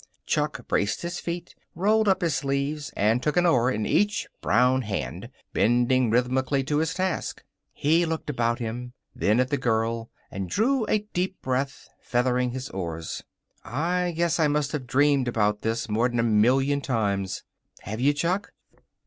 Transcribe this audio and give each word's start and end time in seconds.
Chuck 0.25 0.67
braced 0.67 1.03
his 1.03 1.19
feet, 1.19 1.53
rolled 1.75 2.07
up 2.07 2.21
his 2.23 2.35
sleeves, 2.35 2.91
and 2.97 3.21
took 3.21 3.37
an 3.37 3.45
oar 3.45 3.69
in 3.69 3.85
each 3.85 4.25
brown 4.41 4.81
hand, 4.81 5.29
bending 5.53 6.09
rhythmically 6.09 6.63
to 6.63 6.77
his 6.79 6.95
task. 6.95 7.43
He 7.71 8.07
looked 8.07 8.27
about 8.27 8.57
him, 8.57 8.93
then 9.13 9.39
at 9.39 9.51
the 9.51 9.59
girl, 9.59 10.09
and 10.31 10.49
drew 10.49 10.85
a 10.87 11.05
deep 11.13 11.39
breath, 11.43 11.87
feathering 11.99 12.49
his 12.49 12.67
oars. 12.71 13.21
"I 13.63 14.13
guess 14.17 14.39
I 14.39 14.47
must 14.47 14.71
have 14.71 14.87
dreamed 14.87 15.27
about 15.27 15.61
this 15.61 15.87
more'n 15.87 16.17
a 16.17 16.23
million 16.23 16.81
times." 16.81 17.43
"Have 17.81 17.99
you, 17.99 18.11
Chuck?" 18.11 18.53